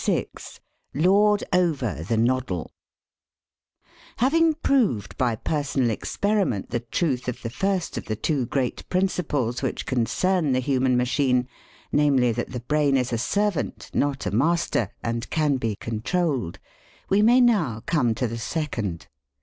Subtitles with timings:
[0.03, 0.25] VI
[0.95, 2.71] LORD OVER THE NODDLE
[4.17, 9.61] Having proved by personal experiment the truth of the first of the two great principles
[9.61, 11.47] which concern the human machine
[11.91, 16.57] namely, that the brain is a servant, not a master, and can be controlled
[17.07, 19.05] we may now come to the second.